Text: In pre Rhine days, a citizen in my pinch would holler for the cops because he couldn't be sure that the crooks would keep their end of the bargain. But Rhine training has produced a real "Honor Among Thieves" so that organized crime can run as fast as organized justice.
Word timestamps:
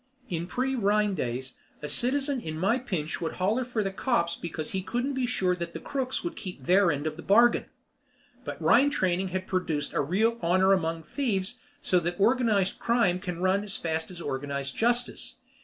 In 0.31 0.47
pre 0.47 0.73
Rhine 0.75 1.13
days, 1.13 1.53
a 1.83 1.87
citizen 1.87 2.41
in 2.41 2.57
my 2.57 2.79
pinch 2.79 3.21
would 3.21 3.33
holler 3.33 3.63
for 3.63 3.83
the 3.83 3.91
cops 3.91 4.35
because 4.35 4.71
he 4.71 4.81
couldn't 4.81 5.13
be 5.13 5.27
sure 5.27 5.55
that 5.55 5.73
the 5.73 5.79
crooks 5.79 6.23
would 6.23 6.35
keep 6.35 6.63
their 6.63 6.91
end 6.91 7.05
of 7.05 7.17
the 7.17 7.21
bargain. 7.21 7.65
But 8.43 8.59
Rhine 8.59 8.89
training 8.89 9.27
has 9.27 9.43
produced 9.45 9.93
a 9.93 10.01
real 10.01 10.39
"Honor 10.41 10.73
Among 10.73 11.03
Thieves" 11.03 11.59
so 11.83 11.99
that 11.99 12.19
organized 12.19 12.79
crime 12.79 13.19
can 13.19 13.41
run 13.43 13.63
as 13.63 13.75
fast 13.77 14.09
as 14.09 14.19
organized 14.19 14.75
justice. 14.75 15.35